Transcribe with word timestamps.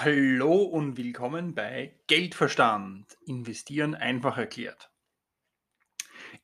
Hallo 0.00 0.62
und 0.62 0.96
willkommen 0.96 1.56
bei 1.56 1.98
Geldverstand. 2.06 3.18
Investieren 3.26 3.96
einfach 3.96 4.38
erklärt. 4.38 4.92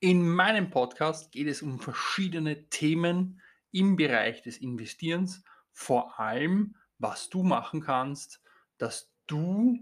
In 0.01 0.29
meinem 0.29 0.71
Podcast 0.71 1.31
geht 1.31 1.47
es 1.47 1.63
um 1.63 1.79
verschiedene 1.79 2.69
Themen 2.69 3.41
im 3.71 3.95
Bereich 3.95 4.43
des 4.43 4.59
Investierens, 4.59 5.45
vor 5.73 6.19
allem 6.19 6.75
was 6.99 7.31
du 7.31 7.45
machen 7.45 7.81
kannst, 7.81 8.43
dass 8.77 9.13
du 9.29 9.79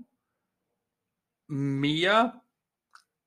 mehr 1.46 2.44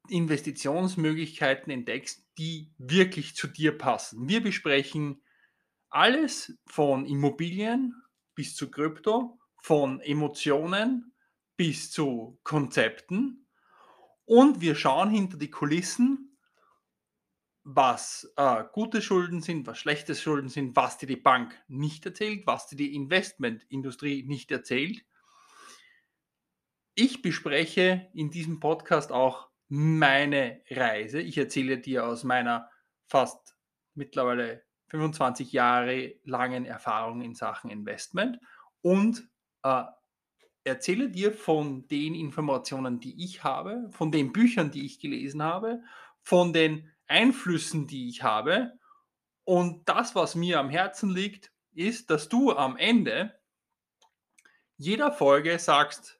Investitionsmöglichkeiten 0.10 1.72
entdeckst, 1.74 2.24
die 2.38 2.72
wirklich 2.78 3.36
zu 3.36 3.48
dir 3.48 3.76
passen. 3.76 4.30
Wir 4.30 4.44
besprechen 4.44 5.24
alles 5.90 6.56
von 6.68 7.08
Immobilien 7.08 7.96
bis 8.36 8.56
zu 8.56 8.70
Krypto, 8.70 9.40
von 9.66 10.00
Emotionen 10.02 11.12
bis 11.58 11.90
zu 11.90 12.40
Konzepten 12.44 13.48
und 14.26 14.62
wir 14.62 14.76
schauen 14.76 15.10
hinter 15.10 15.38
die 15.38 15.50
Kulissen, 15.50 16.38
was 17.64 18.32
äh, 18.38 18.64
gute 18.74 19.02
Schulden 19.02 19.42
sind, 19.42 19.66
was 19.66 19.80
schlechte 19.80 20.14
Schulden 20.14 20.50
sind, 20.50 20.76
was 20.76 21.00
dir 21.00 21.08
die 21.08 21.16
Bank 21.16 21.60
nicht 21.68 22.06
erzählt, 22.06 22.46
was 22.46 22.68
dir 22.68 22.76
die 22.76 22.94
Investmentindustrie 22.94 24.22
nicht 24.22 24.52
erzählt. 24.52 25.04
Ich 26.94 27.24
bespreche 27.24 28.08
in 28.14 28.30
diesem 28.30 28.60
Podcast 28.60 29.12
auch 29.12 29.50
meine 29.68 30.62
Reise. 30.70 31.22
Ich 31.22 31.40
erzähle 31.40 31.80
dir 31.80 32.06
aus 32.06 32.24
meiner 32.24 32.70
fast 33.08 33.58
mittlerweile 33.96 34.64
25 34.90 35.54
Jahre 35.54 36.20
langen 36.24 36.66
Erfahrung 36.66 37.22
in 37.22 37.34
Sachen 37.34 37.72
Investment 37.72 38.38
und 38.84 39.28
äh, 39.66 39.84
erzähle 40.64 41.10
dir 41.10 41.34
von 41.34 41.88
den 41.88 42.14
Informationen, 42.14 43.00
die 43.00 43.24
ich 43.24 43.44
habe, 43.44 43.90
von 43.92 44.12
den 44.12 44.32
Büchern, 44.32 44.72
die 44.72 44.86
ich 44.86 45.00
gelesen 45.00 45.42
habe, 45.42 45.84
von 46.22 46.54
den 46.54 46.92
Einflüssen, 47.08 47.88
die 47.88 48.10
ich 48.10 48.24
habe. 48.24 48.78
Und 49.44 49.90
das, 49.90 50.16
was 50.16 50.36
mir 50.36 50.60
am 50.60 50.70
Herzen 50.70 51.10
liegt, 51.10 51.52
ist, 51.74 52.10
dass 52.10 52.30
du 52.30 52.52
am 52.52 52.78
Ende 52.78 53.38
jeder 54.78 55.12
Folge 55.12 55.58
sagst, 55.58 56.20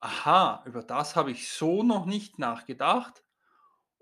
aha, 0.00 0.62
über 0.66 0.82
das 0.82 1.16
habe 1.16 1.30
ich 1.30 1.50
so 1.50 1.82
noch 1.82 2.06
nicht 2.06 2.38
nachgedacht. 2.38 3.22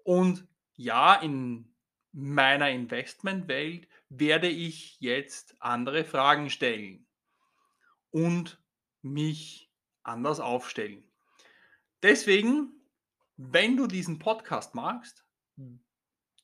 Und 0.05 0.47
ja, 0.75 1.15
in 1.15 1.75
meiner 2.13 2.71
Investmentwelt 2.71 3.89
werde 4.09 4.49
ich 4.49 5.01
jetzt 5.01 5.57
andere 5.61 6.05
Fragen 6.05 6.51
stellen 6.51 7.09
und 8.11 8.61
mich 9.03 9.71
anders 10.03 10.41
aufstellen. 10.41 11.05
Deswegen, 12.03 12.73
wenn 13.37 13.77
du 13.77 13.87
diesen 13.87 14.19
Podcast 14.19 14.75
magst, 14.75 15.25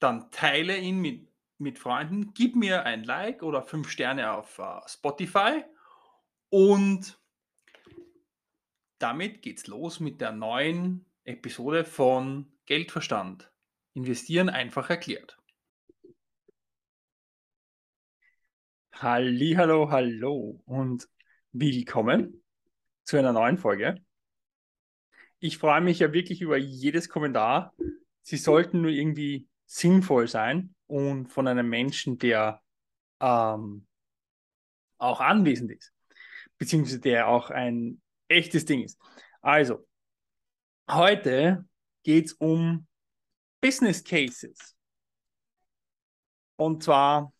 dann 0.00 0.30
teile 0.30 0.78
ihn 0.78 1.00
mit, 1.00 1.28
mit 1.58 1.78
Freunden, 1.78 2.34
gib 2.34 2.56
mir 2.56 2.84
ein 2.84 3.04
Like 3.04 3.42
oder 3.42 3.62
fünf 3.62 3.88
Sterne 3.88 4.32
auf 4.32 4.58
uh, 4.58 4.80
Spotify 4.86 5.64
und 6.50 7.18
damit 8.98 9.42
geht's 9.42 9.66
los 9.66 10.00
mit 10.00 10.20
der 10.20 10.32
neuen 10.32 11.06
Episode 11.24 11.84
von 11.84 12.52
Geldverstand. 12.66 13.50
Investieren 13.94 14.48
einfach 14.48 14.90
erklärt. 14.90 15.38
Hallo, 18.92 19.90
hallo 19.90 20.62
und 20.66 21.08
willkommen 21.52 22.43
zu 23.04 23.16
einer 23.16 23.32
neuen 23.32 23.58
Folge. 23.58 23.96
Ich 25.38 25.58
freue 25.58 25.80
mich 25.80 25.98
ja 25.98 26.12
wirklich 26.12 26.40
über 26.40 26.56
jedes 26.56 27.08
Kommentar. 27.08 27.74
Sie 28.22 28.38
sollten 28.38 28.80
nur 28.80 28.90
irgendwie 28.90 29.48
sinnvoll 29.66 30.26
sein 30.26 30.74
und 30.86 31.26
von 31.28 31.46
einem 31.46 31.68
Menschen, 31.68 32.18
der 32.18 32.62
ähm, 33.20 33.86
auch 34.98 35.20
anwesend 35.20 35.70
ist, 35.70 35.92
beziehungsweise 36.58 37.00
der 37.00 37.28
auch 37.28 37.50
ein 37.50 38.00
echtes 38.28 38.64
Ding 38.64 38.82
ist. 38.82 38.98
Also, 39.42 39.86
heute 40.90 41.68
geht 42.02 42.26
es 42.26 42.32
um 42.32 42.86
Business 43.60 44.02
Cases. 44.02 44.74
Und 46.56 46.82
zwar, 46.82 47.32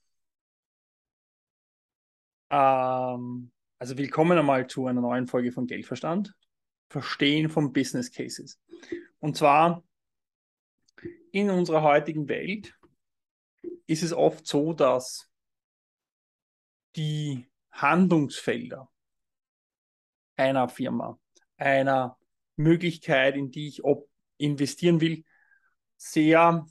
ähm, 2.51 3.54
also 3.85 3.99
willkommen 3.99 4.39
einmal 4.39 4.67
zu 4.67 4.87
einer 4.87 5.03
neuen 5.03 5.27
Folge 5.27 5.53
von 5.53 5.67
Geldverstand. 5.67 6.35
Verstehen 6.89 7.51
von 7.51 7.75
Business 7.75 8.11
Cases. 8.11 8.59
Und 9.19 9.37
zwar 9.37 9.85
in 11.33 11.51
unserer 11.51 11.83
heutigen 11.83 12.27
Welt 12.27 12.75
ist 13.87 14.03
es 14.03 14.15
oft 14.15 14.47
so, 14.47 14.73
dass 14.73 15.31
die 16.97 17.47
Handlungsfelder 17.73 18.91
einer 20.37 20.71
Firma, 20.71 21.21
einer 21.59 22.19
Möglichkeit, 22.57 23.37
in 23.37 23.51
die 23.51 23.69
ich 23.69 23.83
investieren 24.39 25.03
will, 25.03 25.27
sehr 25.99 26.67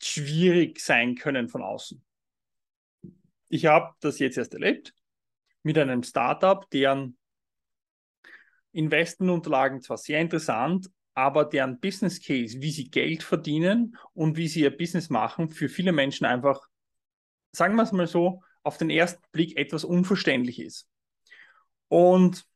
schwierig 0.00 0.78
sein 0.78 1.16
können 1.16 1.48
von 1.48 1.64
außen. 1.64 2.00
Ich 3.48 3.66
habe 3.66 3.92
das 3.98 4.20
jetzt 4.20 4.38
erst 4.38 4.54
erlebt 4.54 4.94
mit 5.62 5.78
einem 5.78 6.02
Startup, 6.02 6.68
deren 6.70 7.16
Investmentunterlagen 8.72 9.82
zwar 9.82 9.98
sehr 9.98 10.20
interessant, 10.20 10.88
aber 11.14 11.44
deren 11.44 11.80
Business 11.80 12.22
Case, 12.22 12.60
wie 12.60 12.70
sie 12.70 12.90
Geld 12.90 13.22
verdienen 13.22 13.96
und 14.14 14.36
wie 14.36 14.48
sie 14.48 14.60
ihr 14.60 14.76
Business 14.76 15.10
machen, 15.10 15.48
für 15.48 15.68
viele 15.68 15.92
Menschen 15.92 16.24
einfach, 16.24 16.68
sagen 17.52 17.74
wir 17.76 17.82
es 17.82 17.92
mal 17.92 18.06
so, 18.06 18.42
auf 18.62 18.78
den 18.78 18.90
ersten 18.90 19.22
Blick 19.32 19.56
etwas 19.56 19.84
unverständlich 19.84 20.60
ist. 20.60 20.88
Und 21.88 22.46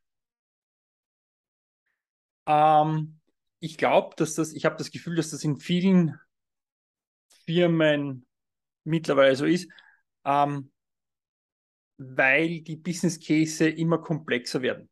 ähm, 2.46 3.20
ich 3.60 3.76
glaube, 3.76 4.14
dass 4.16 4.34
das, 4.34 4.52
ich 4.52 4.64
habe 4.64 4.76
das 4.76 4.90
Gefühl, 4.90 5.16
dass 5.16 5.30
das 5.30 5.42
in 5.44 5.58
vielen 5.58 6.18
Firmen 7.44 8.26
mittlerweile 8.84 9.34
so 9.36 9.46
ist, 9.46 9.70
ähm, 10.24 10.70
weil 11.96 12.60
die 12.60 12.76
Business 12.76 13.20
Case 13.20 13.68
immer 13.68 13.98
komplexer 13.98 14.62
werden. 14.62 14.88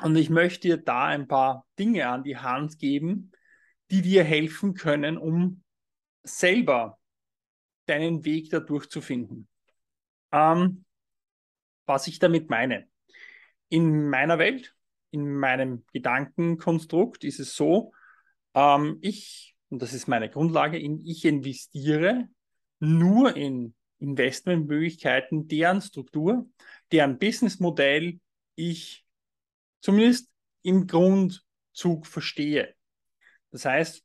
Und 0.00 0.16
ich 0.16 0.30
möchte 0.30 0.68
dir 0.68 0.76
da 0.76 1.06
ein 1.06 1.26
paar 1.26 1.66
Dinge 1.78 2.08
an 2.08 2.22
die 2.22 2.36
Hand 2.36 2.78
geben, 2.78 3.32
die 3.90 4.02
dir 4.02 4.22
helfen 4.22 4.74
können, 4.74 5.16
um 5.18 5.62
selber 6.22 6.98
deinen 7.86 8.24
Weg 8.24 8.50
dadurch 8.50 8.88
zu 8.88 9.00
finden. 9.00 9.48
Ähm, 10.30 10.84
was 11.86 12.06
ich 12.06 12.18
damit 12.18 12.50
meine. 12.50 12.86
In 13.70 14.08
meiner 14.08 14.38
Welt, 14.38 14.76
in 15.10 15.34
meinem 15.36 15.84
Gedankenkonstrukt 15.92 17.24
ist 17.24 17.40
es 17.40 17.56
so, 17.56 17.92
ähm, 18.54 18.98
ich, 19.00 19.56
und 19.70 19.82
das 19.82 19.94
ist 19.94 20.06
meine 20.06 20.28
Grundlage, 20.30 20.78
in, 20.78 21.04
ich 21.04 21.24
investiere 21.24 22.28
nur 22.78 23.36
in 23.36 23.74
Investmentmöglichkeiten, 24.00 25.48
deren 25.48 25.80
Struktur, 25.80 26.48
deren 26.92 27.18
Businessmodell 27.18 28.20
ich 28.54 29.04
zumindest 29.80 30.30
im 30.62 30.86
Grundzug 30.86 32.06
verstehe. 32.06 32.74
Das 33.50 33.64
heißt, 33.64 34.04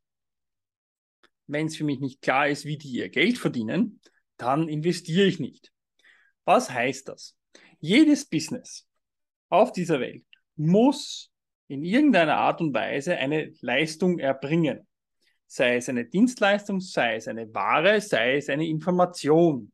wenn 1.47 1.67
es 1.67 1.75
für 1.75 1.83
mich 1.83 1.99
nicht 1.99 2.21
klar 2.21 2.47
ist, 2.47 2.65
wie 2.65 2.77
die 2.77 2.91
ihr 2.91 3.09
Geld 3.09 3.37
verdienen, 3.37 3.99
dann 4.37 4.69
investiere 4.69 5.27
ich 5.27 5.39
nicht. 5.39 5.71
Was 6.45 6.69
heißt 6.71 7.09
das? 7.09 7.35
Jedes 7.79 8.25
Business 8.25 8.87
auf 9.49 9.71
dieser 9.71 9.99
Welt 9.99 10.23
muss 10.55 11.31
in 11.67 11.83
irgendeiner 11.83 12.37
Art 12.37 12.61
und 12.61 12.73
Weise 12.73 13.17
eine 13.17 13.51
Leistung 13.59 14.19
erbringen. 14.19 14.87
Sei 15.47 15.75
es 15.75 15.89
eine 15.89 16.05
Dienstleistung, 16.05 16.79
sei 16.79 17.15
es 17.15 17.27
eine 17.27 17.53
Ware, 17.53 17.99
sei 17.99 18.37
es 18.37 18.49
eine 18.49 18.65
Information. 18.65 19.72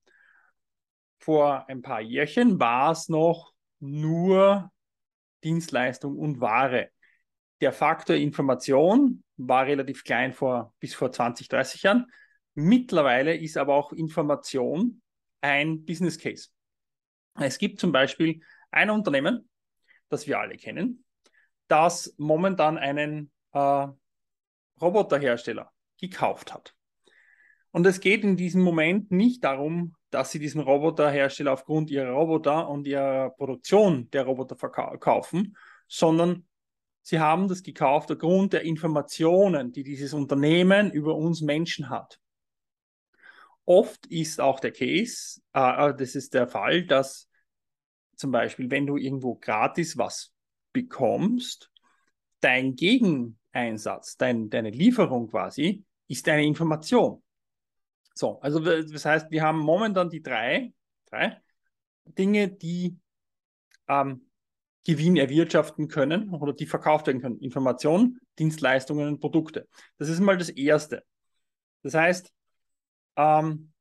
Vor 1.19 1.67
ein 1.67 1.81
paar 1.81 2.01
Jährchen 2.01 2.59
war 2.59 2.91
es 2.91 3.09
noch 3.09 3.53
nur 3.79 4.71
Dienstleistung 5.43 6.17
und 6.17 6.41
Ware. 6.41 6.89
Der 7.61 7.73
Faktor 7.73 8.15
Information 8.15 9.23
war 9.37 9.65
relativ 9.65 10.03
klein 10.03 10.33
vor, 10.33 10.73
bis 10.79 10.93
vor 10.93 11.11
20, 11.11 11.49
30 11.49 11.83
Jahren. 11.83 12.05
Mittlerweile 12.55 13.35
ist 13.35 13.57
aber 13.57 13.75
auch 13.75 13.91
Information 13.91 15.01
ein 15.41 15.85
Business 15.85 16.17
Case. 16.17 16.49
Es 17.35 17.57
gibt 17.57 17.79
zum 17.79 17.91
Beispiel 17.91 18.41
ein 18.71 18.89
Unternehmen, 18.89 19.49
das 20.09 20.27
wir 20.27 20.39
alle 20.39 20.55
kennen, 20.55 21.05
das 21.67 22.15
momentan 22.17 22.77
einen 22.77 23.31
äh, 23.53 23.87
Roboterhersteller 24.81 25.71
gekauft 25.99 26.53
hat. 26.53 26.75
Und 27.71 27.85
es 27.85 27.99
geht 27.99 28.23
in 28.23 28.35
diesem 28.35 28.61
Moment 28.61 29.11
nicht 29.11 29.43
darum, 29.43 29.95
dass 30.09 30.31
sie 30.31 30.39
diesen 30.39 30.61
Roboterhersteller 30.61 31.53
aufgrund 31.53 31.91
ihrer 31.91 32.11
Roboter 32.11 32.67
und 32.69 32.87
ihrer 32.87 33.31
Produktion 33.31 34.09
der 34.11 34.23
Roboter 34.23 34.55
verkaufen, 34.55 35.55
sondern 35.87 36.47
sie 37.01 37.19
haben 37.19 37.47
das 37.47 37.63
gekauft 37.63 38.11
aufgrund 38.11 38.53
der 38.53 38.63
Informationen, 38.63 39.71
die 39.71 39.83
dieses 39.83 40.13
Unternehmen 40.13 40.91
über 40.91 41.15
uns 41.15 41.41
Menschen 41.41 41.89
hat. 41.89 42.19
Oft 43.65 44.07
ist 44.07 44.41
auch 44.41 44.59
der 44.59 44.71
Case, 44.71 45.41
äh, 45.53 45.89
äh 45.89 45.95
das 45.95 46.15
ist 46.15 46.33
der 46.33 46.47
Fall, 46.47 46.85
dass 46.85 47.29
zum 48.15 48.31
Beispiel, 48.31 48.69
wenn 48.71 48.87
du 48.87 48.97
irgendwo 48.97 49.35
gratis 49.35 49.97
was 49.97 50.33
bekommst, 50.73 51.71
dein 52.41 52.75
Gegeneinsatz, 52.75 54.17
dein, 54.17 54.49
deine 54.49 54.71
Lieferung 54.71 55.29
quasi, 55.29 55.85
ist 56.07 56.27
eine 56.27 56.45
Information. 56.45 57.21
So, 58.19 58.37
also 58.41 58.59
das 58.59 59.05
heißt, 59.05 59.31
wir 59.31 59.43
haben 59.43 59.59
momentan 59.59 60.09
die 60.09 60.21
drei, 60.21 60.73
drei 61.05 61.41
Dinge, 62.03 62.49
die 62.49 62.97
ähm, 63.87 64.29
Gewinn 64.85 65.15
erwirtschaften 65.15 65.87
können 65.87 66.33
oder 66.33 66.51
die 66.51 66.65
verkauft 66.65 67.07
werden 67.07 67.21
können. 67.21 67.39
Informationen, 67.39 68.19
Dienstleistungen 68.37 69.07
und 69.07 69.21
Produkte. 69.21 69.69
Das 69.99 70.09
ist 70.09 70.19
mal 70.19 70.37
das 70.37 70.49
Erste. 70.49 71.05
Das 71.81 71.93
heißt, 71.93 72.33
ähm, 73.15 73.71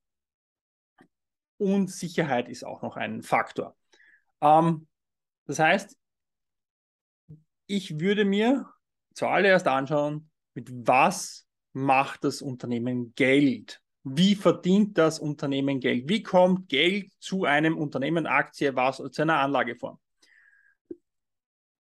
und 1.57 1.91
Sicherheit 1.91 2.49
ist 2.49 2.65
auch 2.65 2.81
noch 2.81 2.97
ein 2.97 3.23
Faktor. 3.23 3.77
Ähm, 4.41 4.87
das 5.47 5.59
heißt, 5.59 5.97
ich 7.67 7.99
würde 7.99 8.25
mir 8.25 8.69
zuallererst 9.15 9.67
anschauen, 9.67 10.31
mit 10.55 10.71
was 10.71 11.45
macht 11.73 12.23
das 12.23 12.41
Unternehmen 12.41 13.15
Geld? 13.17 13.83
Wie 14.17 14.35
verdient 14.35 14.97
das 14.99 15.19
Unternehmen 15.19 15.81
Geld? 15.81 16.09
Wie 16.09 16.23
kommt 16.23 16.69
Geld 16.69 17.13
zu 17.21 17.45
einem 17.45 17.77
Unternehmen, 17.77 18.27
Aktie, 18.27 18.75
was 18.77 18.97
zu 18.97 19.23
einer 19.23 19.39
Anlageform? 19.39 19.99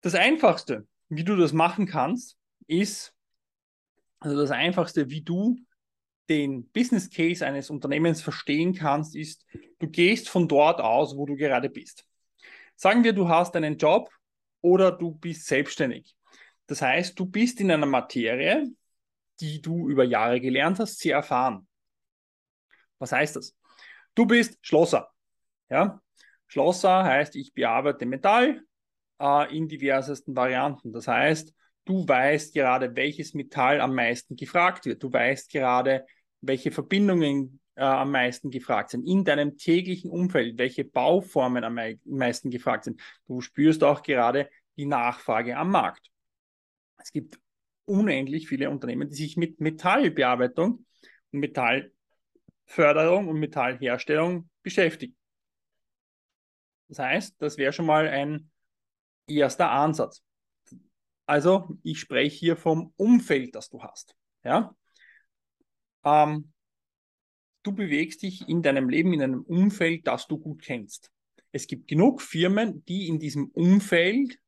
Das 0.01 0.15
Einfachste, 0.15 0.87
wie 1.09 1.23
du 1.23 1.35
das 1.35 1.53
machen 1.53 1.85
kannst, 1.85 2.37
ist, 2.67 3.13
also 4.19 4.37
das 4.37 4.51
Einfachste, 4.51 5.09
wie 5.09 5.21
du 5.21 5.57
den 6.29 6.69
Business 6.69 7.09
Case 7.09 7.45
eines 7.45 7.69
Unternehmens 7.69 8.21
verstehen 8.21 8.73
kannst, 8.73 9.15
ist, 9.15 9.45
du 9.79 9.87
gehst 9.87 10.29
von 10.29 10.47
dort 10.47 10.81
aus, 10.81 11.15
wo 11.15 11.25
du 11.25 11.35
gerade 11.35 11.69
bist. 11.69 12.05
Sagen 12.75 13.03
wir, 13.03 13.13
du 13.13 13.27
hast 13.29 13.55
einen 13.55 13.77
Job 13.77 14.09
oder 14.61 14.91
du 14.91 15.11
bist 15.11 15.45
selbstständig. 15.45 16.15
Das 16.67 16.81
heißt, 16.81 17.19
du 17.19 17.25
bist 17.25 17.59
in 17.59 17.71
einer 17.71 17.85
Materie, 17.85 18.65
die 19.39 19.61
du 19.61 19.89
über 19.89 20.03
Jahre 20.03 20.39
gelernt 20.39 20.79
hast, 20.79 20.99
sehr 20.99 21.15
erfahren. 21.15 21.67
Was 23.03 23.11
heißt 23.11 23.35
das? 23.35 23.53
Du 24.15 24.25
bist 24.25 24.57
Schlosser. 24.61 25.09
Ja? 25.69 26.01
Schlosser 26.47 27.03
heißt, 27.03 27.35
ich 27.35 27.53
bearbeite 27.53 28.05
Metall 28.05 28.63
äh, 29.19 29.57
in 29.57 29.67
diversesten 29.67 30.33
Varianten. 30.37 30.93
Das 30.93 31.09
heißt, 31.09 31.53
du 31.83 32.07
weißt 32.07 32.53
gerade, 32.53 32.95
welches 32.95 33.33
Metall 33.33 33.81
am 33.81 33.93
meisten 33.93 34.37
gefragt 34.37 34.85
wird. 34.85 35.03
Du 35.03 35.11
weißt 35.11 35.51
gerade, 35.51 36.05
welche 36.39 36.71
Verbindungen 36.71 37.59
äh, 37.75 37.81
am 37.81 38.11
meisten 38.11 38.49
gefragt 38.51 38.91
sind 38.91 39.05
in 39.05 39.25
deinem 39.25 39.57
täglichen 39.57 40.09
Umfeld, 40.09 40.57
welche 40.57 40.85
Bauformen 40.85 41.65
am 41.65 41.77
meisten 42.05 42.51
gefragt 42.51 42.85
sind. 42.85 43.01
Du 43.27 43.41
spürst 43.41 43.83
auch 43.83 44.01
gerade 44.01 44.49
die 44.77 44.85
Nachfrage 44.85 45.57
am 45.57 45.71
Markt. 45.71 46.09
Es 46.99 47.11
gibt 47.11 47.37
unendlich 47.83 48.47
viele 48.47 48.69
Unternehmen, 48.69 49.09
die 49.09 49.15
sich 49.15 49.35
mit 49.35 49.59
Metallbearbeitung 49.59 50.85
und 51.33 51.39
Metallförderung 52.65 53.27
und 53.27 53.39
Metallherstellung 53.39 54.49
beschäftigen. 54.61 55.15
Das 56.87 56.99
heißt, 56.99 57.35
das 57.39 57.57
wäre 57.57 57.73
schon 57.73 57.85
mal 57.85 58.07
ein 58.07 58.51
erster 59.27 59.71
Ansatz. 59.71 60.23
Also, 61.25 61.77
ich 61.83 61.99
spreche 61.99 62.35
hier 62.35 62.57
vom 62.57 62.93
Umfeld, 62.97 63.55
das 63.55 63.69
du 63.69 63.81
hast. 63.81 64.15
Ja? 64.43 64.75
Ähm, 66.03 66.51
du 67.63 67.71
bewegst 67.71 68.21
dich 68.21 68.47
in 68.47 68.61
deinem 68.61 68.89
Leben 68.89 69.13
in 69.13 69.21
einem 69.21 69.41
Umfeld, 69.41 70.05
das 70.05 70.27
du 70.27 70.37
gut 70.37 70.61
kennst. 70.61 71.11
Es 71.51 71.67
gibt 71.67 71.87
genug 71.87 72.21
Firmen, 72.21 72.83
die 72.85 73.07
in 73.07 73.19
diesem 73.19 73.49
Umfeld 73.51 74.39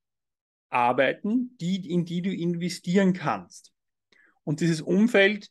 arbeiten, 0.69 1.55
die, 1.61 1.89
in 1.89 2.03
die 2.03 2.21
du 2.21 2.33
investieren 2.33 3.13
kannst. 3.13 3.71
Und 4.43 4.59
dieses 4.59 4.81
Umfeld 4.81 5.49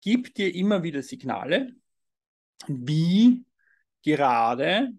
gibt 0.00 0.36
dir 0.38 0.52
immer 0.52 0.82
wieder 0.82 1.02
Signale, 1.02 1.74
wie 2.66 3.44
gerade 4.02 4.92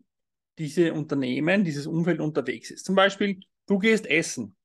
diese 0.57 0.93
Unternehmen, 0.93 1.63
dieses 1.63 1.87
Umfeld 1.87 2.19
unterwegs 2.19 2.71
ist. 2.71 2.85
Zum 2.85 2.95
Beispiel, 2.95 3.39
du 3.67 3.77
gehst 3.77 4.05
essen. 4.07 4.55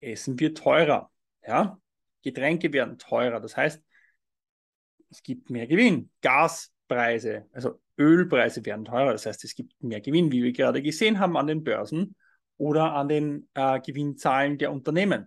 Essen 0.00 0.38
wird 0.38 0.58
teurer. 0.58 1.10
Ja? 1.46 1.80
Getränke 2.22 2.72
werden 2.72 2.98
teurer. 2.98 3.40
Das 3.40 3.56
heißt, 3.56 3.82
es 5.10 5.22
gibt 5.22 5.50
mehr 5.50 5.66
Gewinn. 5.66 6.10
Gaspreise, 6.20 7.46
also 7.52 7.80
Ölpreise 7.98 8.64
werden 8.64 8.84
teurer. 8.84 9.12
Das 9.12 9.26
heißt, 9.26 9.44
es 9.44 9.54
gibt 9.54 9.82
mehr 9.82 10.00
Gewinn, 10.00 10.30
wie 10.30 10.42
wir 10.42 10.52
gerade 10.52 10.82
gesehen 10.82 11.18
haben 11.18 11.36
an 11.36 11.46
den 11.46 11.64
Börsen 11.64 12.14
oder 12.58 12.92
an 12.92 13.08
den 13.08 13.48
äh, 13.54 13.80
Gewinnzahlen 13.80 14.58
der 14.58 14.72
Unternehmen. 14.72 15.26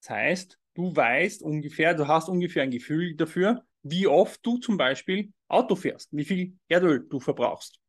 Das 0.00 0.10
heißt, 0.10 0.58
du 0.74 0.94
weißt 0.94 1.42
ungefähr, 1.42 1.94
du 1.94 2.08
hast 2.08 2.28
ungefähr 2.28 2.64
ein 2.64 2.70
Gefühl 2.70 3.14
dafür, 3.14 3.64
wie 3.82 4.06
oft 4.06 4.44
du 4.44 4.58
zum 4.58 4.76
Beispiel 4.76 5.32
Auto 5.48 5.76
fährst, 5.76 6.08
wie 6.12 6.24
viel 6.24 6.58
Erdöl 6.68 7.06
du 7.08 7.20
verbrauchst. 7.20 7.80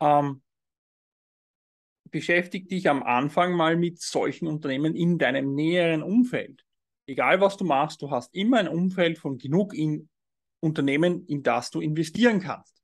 Ähm, 0.00 0.42
beschäftige 2.10 2.66
dich 2.66 2.88
am 2.88 3.02
Anfang 3.02 3.52
mal 3.54 3.76
mit 3.76 4.00
solchen 4.00 4.48
Unternehmen 4.48 4.94
in 4.96 5.18
deinem 5.18 5.54
näheren 5.54 6.02
Umfeld. 6.02 6.64
Egal 7.06 7.40
was 7.40 7.56
du 7.56 7.64
machst, 7.64 8.02
du 8.02 8.10
hast 8.10 8.34
immer 8.34 8.58
ein 8.58 8.68
Umfeld 8.68 9.18
von 9.18 9.38
genug 9.38 9.74
in 9.74 10.08
Unternehmen, 10.60 11.26
in 11.26 11.42
das 11.42 11.70
du 11.70 11.80
investieren 11.80 12.40
kannst. 12.40 12.82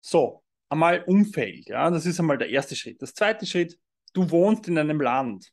So, 0.00 0.42
einmal 0.68 1.04
Umfeld, 1.04 1.68
ja, 1.68 1.90
das 1.90 2.06
ist 2.06 2.18
einmal 2.18 2.38
der 2.38 2.50
erste 2.50 2.76
Schritt. 2.76 3.00
Das 3.00 3.14
zweite 3.14 3.46
Schritt, 3.46 3.78
du 4.12 4.30
wohnst 4.30 4.68
in 4.68 4.78
einem 4.78 5.00
Land. 5.00 5.52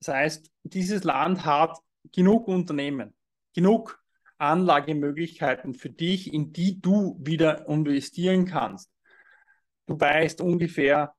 Das 0.00 0.14
heißt, 0.14 0.50
dieses 0.62 1.04
Land 1.04 1.44
hat 1.44 1.78
genug 2.12 2.48
Unternehmen, 2.48 3.14
genug 3.54 3.99
Anlagemöglichkeiten 4.40 5.74
für 5.74 5.90
dich, 5.90 6.32
in 6.32 6.52
die 6.52 6.80
du 6.80 7.16
wieder 7.20 7.68
investieren 7.68 8.46
kannst. 8.46 8.90
Du 9.86 10.00
weißt 10.00 10.40
ungefähr, 10.40 11.14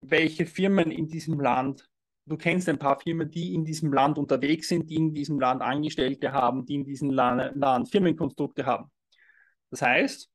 welche 0.00 0.46
Firmen 0.46 0.90
in 0.90 1.08
diesem 1.08 1.40
Land, 1.40 1.88
du 2.26 2.36
kennst 2.36 2.68
ein 2.68 2.78
paar 2.78 3.00
Firmen, 3.00 3.30
die 3.30 3.54
in 3.54 3.64
diesem 3.64 3.92
Land 3.92 4.18
unterwegs 4.18 4.68
sind, 4.68 4.90
die 4.90 4.96
in 4.96 5.14
diesem 5.14 5.40
Land 5.40 5.62
Angestellte 5.62 6.32
haben, 6.32 6.66
die 6.66 6.74
in 6.74 6.84
diesem 6.84 7.10
Land, 7.10 7.88
Firmenkonstrukte 7.88 8.66
haben. 8.66 8.90
Das 9.70 9.82
heißt, 9.82 10.30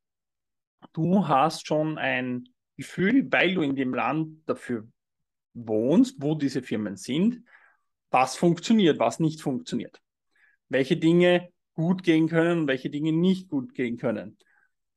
du 0.94 1.28
hast 1.28 1.68
schon 1.68 1.98
ein 1.98 2.50
Gefühl, 2.78 3.32
weil 3.32 3.54
du 3.54 3.62
in 3.62 3.76
dem 3.76 3.94
Land 3.94 4.42
dafür 4.48 4.88
wohnst, 5.54 6.16
wo 6.20 6.36
diese 6.36 6.64
Firmen 6.64 6.96
sind, 6.96 7.44
was 8.10 8.36
funktioniert, 8.36 8.98
was 8.98 9.20
nicht 9.20 9.42
funktioniert. 9.42 10.02
Welche 10.70 10.98
Dinge 10.98 11.50
gut 11.82 12.04
gehen 12.04 12.28
können 12.28 12.62
und 12.62 12.68
welche 12.68 12.92
Dinge 12.92 13.12
nicht 13.12 13.50
gut 13.50 13.74
gehen 13.74 13.98
können. 13.98 14.38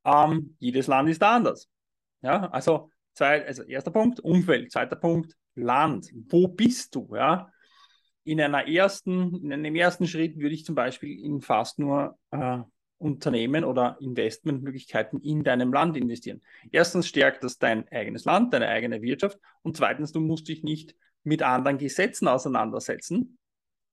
Ähm, 0.05 0.55
jedes 0.59 0.87
Land 0.87 1.09
ist 1.09 1.23
da 1.23 1.37
anders. 1.37 1.69
Ja, 2.21 2.51
also, 2.51 2.91
zwei, 3.15 3.47
also 3.47 3.63
erster 3.63 3.91
Punkt, 3.91 4.21
Umfeld, 4.21 4.71
zweiter 4.71 4.97
Punkt, 4.97 5.35
Land. 5.55 6.11
Wo 6.29 6.47
bist 6.47 6.95
du? 6.95 7.15
Ja? 7.15 7.51
In 8.25 8.39
einer 8.41 8.69
ersten, 8.69 9.43
in 9.43 9.53
einem 9.53 9.75
ersten 9.75 10.07
Schritt 10.07 10.37
würde 10.37 10.55
ich 10.55 10.67
zum 10.67 10.75
Beispiel 10.75 11.25
in 11.25 11.41
fast 11.41 11.79
nur 11.79 12.19
äh, 12.31 12.59
Unternehmen 12.99 13.65
oder 13.65 13.97
Investmentmöglichkeiten 14.01 15.21
in 15.21 15.43
deinem 15.43 15.73
Land 15.73 15.97
investieren. 15.97 16.43
Erstens 16.71 17.09
stärkt 17.09 17.45
das 17.45 17.59
dein 17.59 17.89
eigenes 17.89 18.27
Land, 18.27 18.53
deine 18.53 18.69
eigene 18.69 19.01
Wirtschaft 19.01 19.39
und 19.63 19.77
zweitens, 19.77 20.13
du 20.13 20.21
musst 20.21 20.49
dich 20.49 20.63
nicht 20.63 20.95
mit 21.23 21.43
anderen 21.43 21.79
Gesetzen 21.79 22.29
auseinandersetzen, 22.29 23.39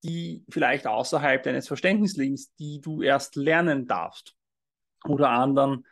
die 0.03 0.43
vielleicht 0.49 0.87
außerhalb 0.87 1.43
deines 1.43 1.67
Verständnisses 1.67 2.17
liegen, 2.17 2.39
die 2.59 2.81
du 2.81 3.01
erst 3.01 3.35
lernen 3.35 3.85
darfst 3.85 4.35
oder 5.05 5.29
anderen 5.29 5.85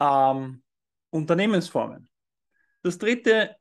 ähm, 0.00 0.62
Unternehmensformen. 1.10 2.08
Das 2.82 2.98
dritte 2.98 3.56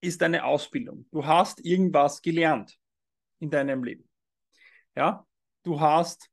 ist 0.00 0.22
deine 0.22 0.44
Ausbildung. 0.44 1.06
Du 1.10 1.26
hast 1.26 1.64
irgendwas 1.64 2.22
gelernt 2.22 2.78
in 3.40 3.50
deinem 3.50 3.84
Leben. 3.84 4.08
Ja, 4.94 5.26
du 5.62 5.80
hast 5.80 6.30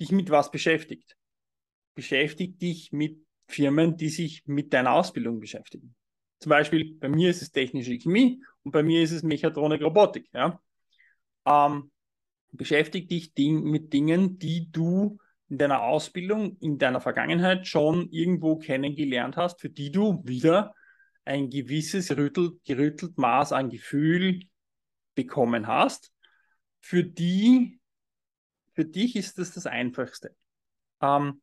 dich 0.00 0.12
mit 0.12 0.30
was 0.30 0.50
beschäftigt. 0.50 1.16
Beschäftigt 1.94 2.60
dich 2.62 2.92
mit 2.92 3.24
Firmen, 3.48 3.96
die 3.96 4.10
sich 4.10 4.42
mit 4.46 4.72
deiner 4.72 4.92
Ausbildung 4.92 5.40
beschäftigen. 5.40 5.96
Zum 6.40 6.50
Beispiel 6.50 6.94
bei 6.94 7.08
mir 7.08 7.30
ist 7.30 7.42
es 7.42 7.50
technische 7.50 7.98
Chemie 7.98 8.42
und 8.62 8.70
bei 8.72 8.82
mir 8.82 9.02
ist 9.02 9.12
es 9.12 9.22
Mechatronik, 9.22 9.82
Robotik. 9.82 10.28
Ja? 10.32 10.60
Ähm, 11.48 11.90
beschäftigt 12.52 13.10
dich 13.10 13.34
ding 13.34 13.62
mit 13.64 13.92
Dingen, 13.92 14.38
die 14.38 14.70
du 14.70 15.18
in 15.48 15.58
deiner 15.58 15.82
Ausbildung, 15.82 16.58
in 16.60 16.78
deiner 16.78 17.00
Vergangenheit 17.00 17.66
schon 17.66 18.10
irgendwo 18.10 18.56
kennengelernt 18.58 19.36
hast, 19.36 19.60
für 19.60 19.70
die 19.70 19.90
du 19.90 20.22
wieder 20.24 20.74
ein 21.24 21.50
gewisses 21.50 22.08
gerüttelt, 22.08 22.64
gerüttelt 22.64 23.16
Maß 23.18 23.52
an 23.52 23.70
Gefühl 23.70 24.40
bekommen 25.14 25.66
hast, 25.66 26.12
für 26.80 27.02
die, 27.02 27.80
für 28.74 28.84
dich 28.84 29.16
ist 29.16 29.38
das 29.38 29.52
das 29.52 29.66
Einfachste. 29.66 30.34
Ähm, 31.00 31.42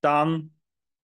dann 0.00 0.54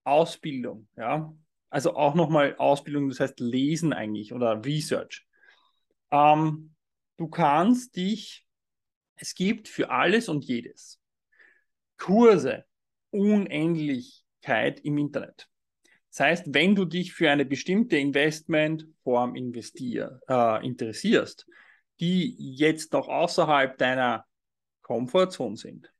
Ausbildung, 0.03 0.88
ja. 0.96 1.34
Also 1.69 1.96
auch 1.96 2.15
nochmal 2.15 2.55
Ausbildung, 2.57 3.10
das 3.10 3.19
heißt 3.19 3.39
Lesen 3.41 3.91
eigentlich 3.91 4.31
oder 4.34 4.63
Research. 4.63 5.27
Ähm, 6.12 6.75
du 7.17 7.27
kannst 7.27 7.95
dich, 7.95 8.45
es 9.15 9.36
gibt 9.36 9.67
für 9.67 9.89
alles 9.89 10.29
und 10.29 10.45
jedes 10.45 11.00
Kurse, 11.97 12.65
Unendlichkeit 13.09 14.79
im 14.81 14.97
Internet. 14.97 15.50
Das 16.09 16.19
heißt, 16.19 16.53
wenn 16.53 16.75
du 16.75 16.86
dich 16.86 17.13
für 17.13 17.29
eine 17.29 17.45
bestimmte 17.45 17.97
Investmentform 17.97 19.36
investier, 19.36 20.19
äh, 20.27 20.65
interessierst, 20.65 21.45
die 22.00 22.36
jetzt 22.55 22.93
noch 22.93 23.07
außerhalb 23.07 23.77
deiner 23.77 24.25
Komfortzone 24.81 25.57
sind, 25.57 25.91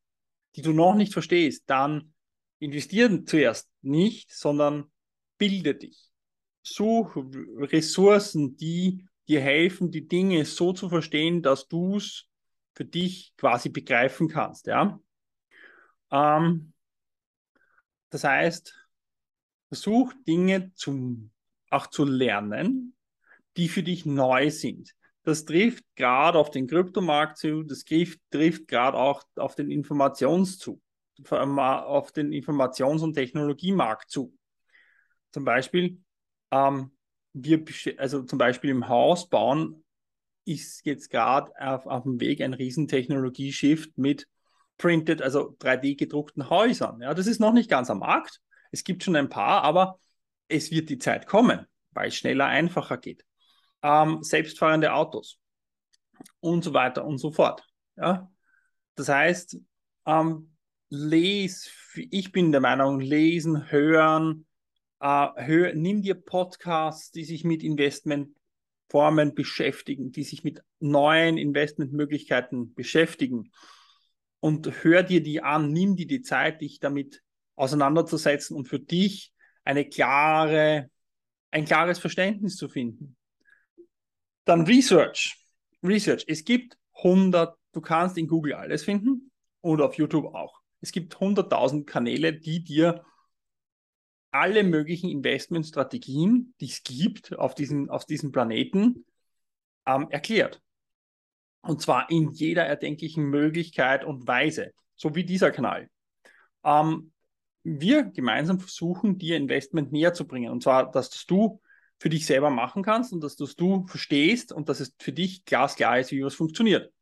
die 0.56 0.62
du 0.62 0.74
noch 0.74 0.96
nicht 0.96 1.14
verstehst, 1.14 1.64
dann 1.68 2.14
investieren 2.60 3.28
zuerst 3.28 3.70
nicht, 3.82 4.32
sondern 4.32 4.92
bilde 5.38 5.76
dich. 5.76 6.12
Such 6.64 7.16
Ressourcen, 7.16 8.58
die 8.58 9.06
dir 9.28 9.42
helfen, 9.42 9.92
die 9.92 10.08
Dinge 10.08 10.46
so 10.46 10.74
zu 10.74 10.90
verstehen, 10.90 11.42
dass 11.42 11.68
du 11.68 11.98
es 11.98 12.28
für 12.74 12.86
dich 12.86 13.34
quasi 13.38 13.70
begreifen 13.70 14.28
kannst. 14.28 14.68
Ja? 14.68 15.00
Ähm, 16.12 16.74
das 18.10 18.24
heißt, 18.24 18.74
versuch 19.68 20.14
Dinge 20.28 20.74
zum, 20.76 21.32
auch 21.70 21.88
zu 21.88 22.06
lernen, 22.06 22.96
die 23.58 23.68
für 23.68 23.84
dich 23.84 24.06
neu 24.06 24.50
sind. 24.50 24.94
Das 25.24 25.44
trifft 25.44 25.84
gerade 25.96 26.40
auf 26.40 26.52
den 26.52 26.68
Kryptomarkt 26.68 27.38
zu, 27.38 27.64
das 27.64 27.84
trifft, 27.84 28.20
trifft 28.32 28.68
gerade 28.68 28.98
auch 28.98 29.24
auf 29.36 29.56
den 29.56 29.70
Informations 29.72 30.58
zu, 30.58 30.82
auf 31.30 32.12
den 32.14 32.32
Informations- 32.32 33.04
und 33.04 33.14
Technologiemarkt 33.14 34.10
zu. 34.10 34.34
Zum 35.32 35.44
Beispiel, 35.44 36.02
ähm, 36.52 36.97
wir, 37.44 37.64
also 37.98 38.24
zum 38.24 38.38
Beispiel 38.38 38.70
im 38.70 38.88
Haus 38.88 39.30
bauen, 39.30 39.84
ist 40.46 40.86
jetzt 40.86 41.10
gerade 41.10 41.52
auf, 41.60 41.86
auf 41.86 42.04
dem 42.04 42.20
Weg 42.20 42.42
ein 42.42 42.54
riesen 42.54 42.88
Technologie-Shift 42.88 43.98
mit 43.98 44.28
printed, 44.78 45.22
also 45.22 45.56
3D-gedruckten 45.60 46.50
Häusern. 46.50 47.02
Ja, 47.02 47.14
das 47.14 47.28
ist 47.28 47.40
noch 47.40 47.54
nicht 47.54 47.70
ganz 47.70 47.90
am 47.90 48.00
Markt. 48.00 48.42
Es 48.72 48.84
gibt 48.84 49.04
schon 49.04 49.16
ein 49.16 49.30
paar, 49.30 49.64
aber 49.64 50.00
es 50.48 50.72
wird 50.72 50.90
die 50.90 51.00
Zeit 51.00 51.28
kommen, 51.28 51.66
weil 51.92 52.10
es 52.10 52.16
schneller, 52.16 52.46
einfacher 52.46 52.98
geht. 52.98 53.26
Ähm, 53.82 54.24
selbstfahrende 54.24 54.94
Autos 54.94 55.40
und 56.40 56.64
so 56.64 56.74
weiter 56.74 57.06
und 57.06 57.18
so 57.18 57.32
fort. 57.32 57.64
Ja? 57.96 58.32
Das 58.96 59.10
heißt, 59.10 59.58
ähm, 60.06 60.56
les, 60.90 61.70
ich 61.96 62.32
bin 62.32 62.52
der 62.52 62.62
Meinung, 62.62 63.00
lesen, 63.00 63.70
hören, 63.70 64.47
äh, 65.00 65.28
hör, 65.36 65.74
nimm 65.74 66.02
dir 66.02 66.16
Podcasts, 66.16 67.12
die 67.12 67.24
sich 67.24 67.44
mit 67.44 67.64
Investmentformen 67.64 69.36
beschäftigen, 69.36 70.12
die 70.12 70.24
sich 70.24 70.44
mit 70.44 70.64
neuen 70.80 71.38
Investmentmöglichkeiten 71.38 72.74
beschäftigen 72.74 73.52
und 74.40 74.84
hör 74.84 75.04
dir 75.04 75.22
die 75.22 75.42
an, 75.42 75.72
nimm 75.72 75.96
dir 75.96 76.08
die 76.08 76.22
Zeit, 76.22 76.62
dich 76.62 76.80
damit 76.80 77.24
auseinanderzusetzen 77.56 78.56
und 78.56 78.68
für 78.68 78.80
dich 78.80 79.34
eine 79.64 79.88
klare, 79.88 80.90
ein 81.52 81.66
klares 81.66 82.00
Verständnis 82.00 82.56
zu 82.56 82.70
finden. 82.70 83.18
Dann 84.46 84.66
Research. 84.66 85.38
Research. 85.84 86.24
Es 86.28 86.46
gibt 86.46 86.78
100, 87.04 87.58
du 87.74 87.82
kannst 87.82 88.18
in 88.18 88.28
Google 88.28 88.54
alles 88.54 88.84
finden 88.84 89.32
oder 89.62 89.86
auf 89.86 89.96
YouTube 89.96 90.34
auch. 90.34 90.62
Es 90.80 90.92
gibt 90.92 91.16
100.000 91.18 91.86
Kanäle, 91.86 92.34
die 92.34 92.64
dir 92.64 93.04
alle 94.32 94.64
möglichen 94.64 95.10
Investmentstrategien, 95.10 96.54
die 96.60 96.66
es 96.66 96.84
gibt 96.84 97.38
auf 97.38 97.56
diesem, 97.56 97.90
auf 97.90 98.06
diesem 98.06 98.32
Planeten, 98.32 99.06
ähm, 99.86 100.08
erklärt. 100.10 100.62
Und 101.62 101.82
zwar 101.82 102.10
in 102.10 102.32
jeder 102.32 102.66
erdenklichen 102.66 103.26
Möglichkeit 103.26 104.06
und 104.06 104.28
Weise, 104.28 104.74
so 104.96 105.16
wie 105.16 105.24
dieser 105.24 105.52
Kanal. 105.52 105.90
Ähm, 106.64 107.12
wir 107.64 108.04
gemeinsam 108.04 108.60
versuchen, 108.60 109.18
dir 109.18 109.36
Investment 109.36 109.92
näher 109.92 110.14
zu 110.14 110.26
bringen. 110.26 110.52
Und 110.52 110.64
zwar, 110.64 110.90
dass 110.90 111.10
das 111.10 111.26
du 111.26 111.62
für 112.00 112.10
dich 112.10 112.26
selber 112.26 112.50
machen 112.50 112.84
kannst 112.84 113.12
und 113.12 113.22
dass 113.22 113.36
das 113.36 113.56
du 113.56 113.86
verstehst 113.88 114.52
und 114.54 114.70
dass 114.70 114.80
es 114.80 114.94
für 115.00 115.12
dich 115.12 115.46
glasklar 115.46 116.00
ist, 116.00 116.12
wie 116.12 116.24
was 116.24 116.36
funktioniert. 116.36 116.94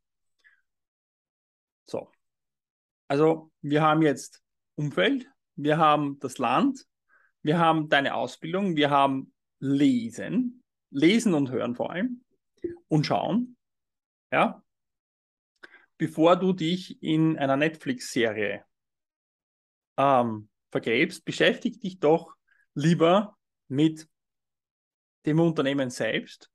So. 1.85 2.09
Also, 3.07 3.51
wir 3.61 3.81
haben 3.81 4.01
jetzt 4.01 4.41
Umfeld, 4.75 5.27
wir 5.55 5.77
haben 5.77 6.17
das 6.19 6.37
Land, 6.37 6.87
wir 7.45 7.59
haben 7.59 7.89
deine 7.89 8.15
Ausbildung, 8.15 8.75
wir 8.75 8.89
haben 8.89 9.31
Lesen, 9.59 10.63
Lesen 10.89 11.35
und 11.35 11.51
Hören 11.51 11.75
vor 11.75 11.91
allem 11.91 12.25
und 12.87 13.05
Schauen. 13.05 13.55
Ja? 14.31 14.63
Bevor 15.99 16.37
du 16.37 16.53
dich 16.53 17.03
in 17.03 17.37
einer 17.37 17.55
Netflix-Serie 17.55 18.65
ähm, 19.95 20.49
vergräbst, 20.71 21.23
beschäftige 21.23 21.77
dich 21.77 21.99
doch 21.99 22.33
lieber 22.73 23.37
mit 23.67 24.09
dem 25.27 25.39
Unternehmen 25.39 25.91
selbst 25.91 26.49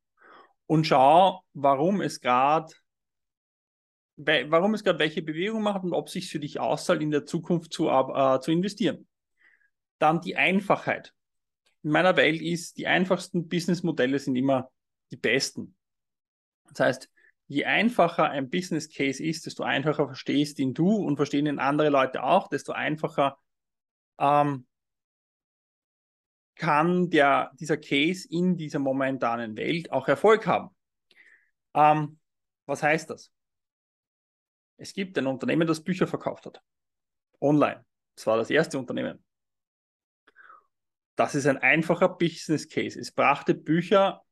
und 0.66 0.88
schau, 0.88 1.44
warum 1.52 2.00
es 2.00 2.20
gerade 2.20 2.74
warum 4.16 4.74
es 4.74 4.82
gerade 4.82 4.98
welche 4.98 5.22
Bewegung 5.22 5.62
macht 5.62 5.84
und 5.84 5.94
ob 5.94 6.08
es 6.08 6.14
sich 6.14 6.28
für 6.28 6.40
dich 6.40 6.58
auszahlt, 6.58 7.00
in 7.00 7.12
der 7.12 7.26
Zukunft 7.26 7.72
zu, 7.72 7.88
äh, 7.88 8.40
zu 8.40 8.50
investieren. 8.50 9.06
Dann 10.00 10.20
die 10.20 10.36
Einfachheit. 10.36 11.14
In 11.82 11.90
meiner 11.90 12.16
Welt 12.16 12.42
ist, 12.42 12.76
die 12.76 12.86
einfachsten 12.86 13.48
Businessmodelle 13.48 14.18
sind 14.18 14.36
immer 14.36 14.70
die 15.10 15.16
besten. 15.16 15.76
Das 16.68 16.80
heißt, 16.80 17.10
je 17.46 17.64
einfacher 17.64 18.30
ein 18.30 18.50
Business 18.50 18.88
Case 18.88 19.22
ist, 19.22 19.46
desto 19.46 19.62
einfacher 19.62 20.06
verstehst 20.06 20.58
ihn 20.58 20.74
du 20.74 20.94
und 20.96 21.16
verstehen 21.16 21.46
ihn 21.46 21.58
andere 21.58 21.88
Leute 21.88 22.22
auch, 22.22 22.48
desto 22.48 22.72
einfacher 22.72 23.38
ähm, 24.18 24.66
kann 26.54 27.10
der, 27.10 27.50
dieser 27.58 27.76
Case 27.76 28.28
in 28.30 28.56
dieser 28.56 28.78
momentanen 28.78 29.56
Welt 29.56 29.90
auch 29.90 30.06
Erfolg 30.08 30.46
haben. 30.46 30.70
Ähm, 31.74 32.18
was 32.66 32.82
heißt 32.82 33.10
das? 33.10 33.32
Es 34.76 34.92
gibt 34.92 35.18
ein 35.18 35.26
Unternehmen, 35.26 35.66
das 35.66 35.82
Bücher 35.82 36.06
verkauft 36.06 36.46
hat. 36.46 36.62
Online. 37.40 37.84
Das 38.14 38.26
war 38.26 38.36
das 38.36 38.50
erste 38.50 38.78
Unternehmen. 38.78 39.24
Das 41.20 41.34
ist 41.34 41.46
ein 41.46 41.58
einfacher 41.58 42.08
Business 42.08 42.66
Case. 42.66 42.98
Es 42.98 43.12
brachte 43.12 43.52
Bücher 43.52 44.22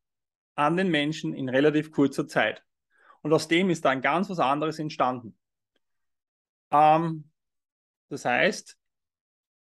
an 0.54 0.78
den 0.78 0.88
Menschen 0.88 1.34
in 1.34 1.50
relativ 1.50 1.90
kurzer 1.90 2.26
Zeit. 2.26 2.64
Und 3.20 3.30
aus 3.34 3.46
dem 3.46 3.68
ist 3.68 3.84
dann 3.84 4.00
ganz 4.00 4.30
was 4.30 4.38
anderes 4.38 4.78
entstanden. 4.78 5.36
Ähm, 6.70 7.28
das 8.08 8.24
heißt, 8.24 8.78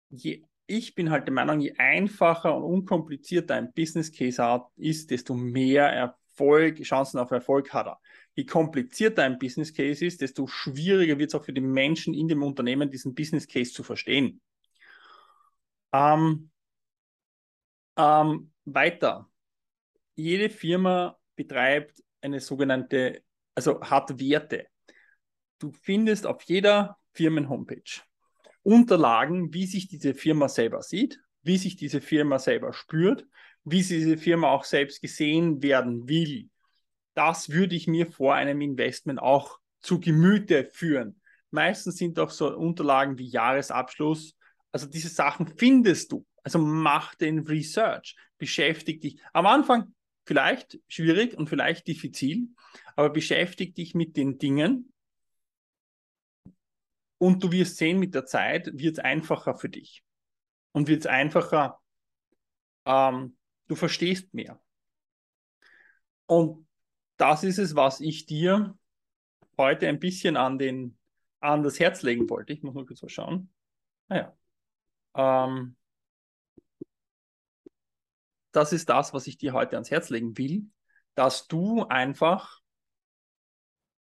je, 0.10 0.44
ich 0.68 0.94
bin 0.94 1.10
halt 1.10 1.26
der 1.26 1.34
Meinung, 1.34 1.62
je 1.62 1.74
einfacher 1.80 2.56
und 2.56 2.62
unkomplizierter 2.64 3.56
ein 3.56 3.74
Business 3.74 4.12
Case 4.12 4.62
ist, 4.76 5.10
desto 5.10 5.34
mehr 5.34 5.88
Erfolg, 5.88 6.80
Chancen 6.84 7.18
auf 7.18 7.32
Erfolg 7.32 7.74
hat 7.74 7.88
er. 7.88 8.00
Je 8.36 8.46
komplizierter 8.46 9.24
ein 9.24 9.40
Business 9.40 9.74
Case 9.74 10.06
ist, 10.06 10.22
desto 10.22 10.46
schwieriger 10.46 11.18
wird 11.18 11.32
es 11.32 11.36
auch 11.36 11.44
für 11.44 11.54
die 11.54 11.62
Menschen 11.62 12.14
in 12.14 12.28
dem 12.28 12.44
Unternehmen, 12.44 12.92
diesen 12.92 13.16
Business 13.16 13.48
Case 13.48 13.74
zu 13.74 13.82
verstehen. 13.82 14.42
Ähm, 15.92 16.52
ähm, 17.98 18.52
weiter. 18.66 19.30
Jede 20.16 20.50
Firma 20.50 21.18
betreibt 21.36 22.04
eine 22.22 22.40
sogenannte, 22.40 23.24
also 23.54 23.82
hat 23.82 24.20
Werte. 24.20 24.68
Du 25.60 25.72
findest 25.72 26.26
auf 26.26 26.42
jeder 26.44 26.98
Firmen-Homepage 27.14 28.02
Unterlagen, 28.64 29.54
wie 29.54 29.68
sich 29.68 29.88
diese 29.88 30.14
Firma 30.14 30.50
selber 30.50 30.82
sieht, 30.82 31.20
wie 31.44 31.58
sich 31.58 31.76
diese 31.76 32.02
Firma 32.02 32.40
selber 32.40 32.74
spürt, 32.74 33.26
wie 33.64 33.84
diese 33.84 34.18
Firma 34.18 34.50
auch 34.50 34.64
selbst 34.64 35.02
gesehen 35.02 35.62
werden 35.62 36.10
will. 36.10 36.50
Das 37.14 37.50
würde 37.50 37.76
ich 37.76 37.88
mir 37.88 38.08
vor 38.08 38.34
einem 38.34 38.62
Investment 38.62 39.20
auch 39.20 39.60
zu 39.82 40.00
Gemüte 40.00 40.66
führen. 40.66 41.22
Meistens 41.52 41.98
sind 41.98 42.20
auch 42.20 42.32
so 42.32 42.56
Unterlagen 42.56 43.18
wie 43.18 43.28
Jahresabschluss. 43.28 44.36
Also 44.72 44.88
diese 44.88 45.10
Sachen 45.10 45.48
findest 45.48 46.12
du. 46.12 46.26
Also 46.46 46.60
mach 46.60 47.16
den 47.16 47.40
Research, 47.40 48.16
beschäftige 48.38 49.00
dich. 49.00 49.20
Am 49.34 49.48
Anfang 49.48 49.94
vielleicht 50.26 50.80
schwierig 50.88 51.36
und 51.38 51.50
vielleicht 51.50 51.88
diffizil, 51.88 52.48
aber 52.96 53.10
beschäftige 53.10 53.74
dich 53.74 53.96
mit 53.96 54.16
den 54.16 54.38
Dingen 54.38 54.94
Und 57.18 57.44
du 57.44 57.52
wirst 57.52 57.78
sehen, 57.78 57.98
mit 57.98 58.14
der 58.14 58.26
Zeit 58.26 58.70
wird 58.74 59.00
es 59.00 59.04
einfacher 59.04 59.56
für 59.56 59.70
dich. 59.70 60.04
Und 60.74 60.88
wird 60.88 61.02
es 61.02 61.08
einfacher, 61.08 61.82
ähm, 62.86 63.36
du 63.68 63.76
verstehst 63.76 64.34
mehr. 64.34 64.62
Und 66.28 66.68
das 67.18 67.44
ist 67.44 67.58
es, 67.58 67.76
was 67.76 68.00
ich 68.02 68.26
dir 68.28 68.78
heute 69.58 69.88
ein 69.88 70.00
bisschen 70.00 70.38
an, 70.38 70.60
den, 70.60 70.98
an 71.40 71.64
das 71.64 71.80
Herz 71.80 72.02
legen 72.02 72.30
wollte. 72.30 72.54
Ich 72.54 72.62
muss 72.62 72.76
mal 72.76 72.86
kurz 72.86 73.02
was 73.02 73.12
schauen. 73.12 73.50
Naja. 74.08 74.38
Ah 75.14 75.46
ähm, 75.48 75.78
das 78.56 78.74
ist 78.74 78.90
das, 78.90 79.14
was 79.14 79.28
ich 79.28 79.38
dir 79.38 79.54
heute 79.54 79.76
ans 79.76 79.92
Herz 79.92 80.10
legen 80.10 80.38
will, 80.38 80.70
dass 81.16 81.48
du 81.48 81.84
einfach, 81.84 82.60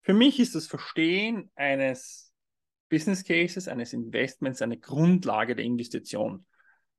für 0.02 0.14
mich 0.14 0.40
ist 0.40 0.56
das 0.56 0.68
Verstehen 0.68 1.52
eines 1.56 2.34
Business 2.90 3.24
Cases, 3.24 3.68
eines 3.68 3.94
Investments 3.94 4.62
eine 4.62 4.78
Grundlage 4.78 5.56
der 5.56 5.66
Investition. 5.66 6.46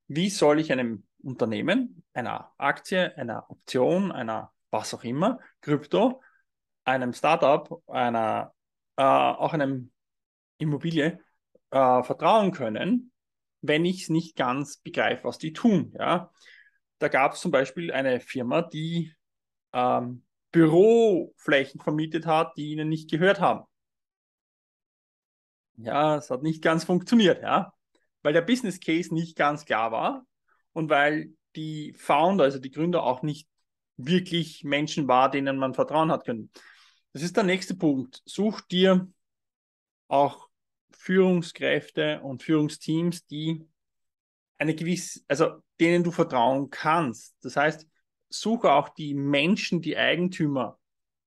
Wie 0.07 0.30
soll 0.30 0.61
ich 0.61 0.73
einem 0.73 1.07
Unternehmen, 1.23 2.04
einer 2.12 2.52
Aktie, 2.59 3.16
einer 3.16 3.50
Option, 3.50 4.12
einer 4.12 4.52
was 4.71 4.92
auch 4.95 5.04
immer, 5.04 5.38
Krypto, 5.61 6.23
einem 6.85 7.12
Startup, 7.12 7.83
einer, 7.88 8.54
äh, 8.97 9.02
auch 9.02 9.52
einem 9.52 9.90
Immobilie 10.59 11.21
äh, 11.71 12.02
vertrauen 12.02 12.52
können, 12.52 13.12
wenn 13.61 13.85
ich 13.85 14.02
es 14.02 14.09
nicht 14.09 14.37
ganz 14.37 14.78
begreife, 14.78 15.25
was 15.25 15.38
die 15.38 15.52
tun. 15.52 15.95
Ja? 15.99 16.30
Da 16.98 17.08
gab 17.08 17.34
es 17.34 17.40
zum 17.40 17.50
Beispiel 17.50 17.92
eine 17.92 18.20
Firma, 18.20 18.62
die 18.62 19.12
ähm, 19.72 20.24
Büroflächen 20.50 21.80
vermietet 21.80 22.26
hat, 22.26 22.56
die 22.56 22.72
ihnen 22.72 22.88
nicht 22.88 23.10
gehört 23.10 23.40
haben. 23.40 23.64
Ja, 25.76 26.16
es 26.16 26.30
hat 26.30 26.42
nicht 26.42 26.62
ganz 26.62 26.84
funktioniert, 26.84 27.42
ja, 27.42 27.72
weil 28.22 28.32
der 28.32 28.42
Business 28.42 28.80
Case 28.80 29.14
nicht 29.14 29.36
ganz 29.36 29.64
klar 29.64 29.92
war 29.92 30.26
und 30.72 30.90
weil 30.90 31.32
die 31.54 31.92
Founder, 31.92 32.44
also 32.44 32.58
die 32.58 32.70
Gründer 32.70 33.04
auch 33.04 33.22
nicht 33.22 33.48
wirklich 33.96 34.64
Menschen 34.64 35.06
war, 35.06 35.30
denen 35.30 35.56
man 35.56 35.74
vertrauen 35.74 36.10
hat 36.10 36.24
können. 36.24 36.50
Das 37.12 37.22
ist 37.22 37.36
der 37.36 37.44
nächste 37.44 37.74
Punkt. 37.76 38.22
Such 38.24 38.60
dir 38.62 39.08
auch 40.08 40.48
Führungskräfte 40.90 42.20
und 42.22 42.42
Führungsteams, 42.42 43.26
die 43.26 43.66
eine 44.56 44.74
gewisse, 44.74 45.20
also 45.28 45.62
denen 45.80 46.04
du 46.04 46.11
vertrauen 46.11 46.70
kannst. 46.70 47.37
Das 47.42 47.56
heißt, 47.56 47.87
suche 48.28 48.73
auch 48.73 48.88
die 48.90 49.14
Menschen, 49.14 49.80
die 49.80 49.97
Eigentümer 49.97 50.78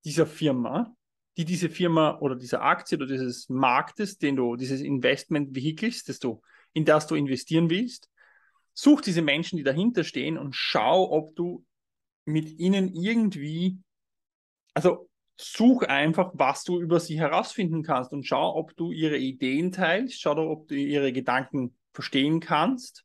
dieser 0.04 0.26
Firma, 0.26 0.94
die 1.36 1.44
diese 1.44 1.70
Firma 1.70 2.18
oder 2.18 2.36
diese 2.36 2.60
Aktie 2.60 2.98
oder 2.98 3.06
dieses 3.06 3.48
Marktes, 3.48 4.18
den 4.18 4.36
du, 4.36 4.56
dieses 4.56 4.80
Investment-Vehikels, 4.80 6.04
das 6.04 6.18
du, 6.18 6.42
in 6.72 6.84
das 6.84 7.06
du 7.06 7.14
investieren 7.14 7.70
willst, 7.70 8.10
such 8.74 9.00
diese 9.00 9.22
Menschen, 9.22 9.56
die 9.56 9.62
dahinter 9.62 10.04
stehen 10.04 10.38
und 10.38 10.54
schau, 10.54 11.10
ob 11.10 11.34
du 11.34 11.64
mit 12.24 12.58
ihnen 12.58 12.94
irgendwie, 12.94 13.78
also 14.74 15.08
such 15.36 15.82
einfach, 15.82 16.30
was 16.34 16.64
du 16.64 16.80
über 16.80 17.00
sie 17.00 17.18
herausfinden 17.18 17.82
kannst 17.82 18.12
und 18.12 18.26
schau, 18.26 18.54
ob 18.54 18.76
du 18.76 18.92
ihre 18.92 19.16
Ideen 19.16 19.72
teilst, 19.72 20.20
schau, 20.20 20.36
ob 20.50 20.68
du 20.68 20.76
ihre 20.76 21.12
Gedanken 21.12 21.76
verstehen 21.92 22.40
kannst 22.40 23.04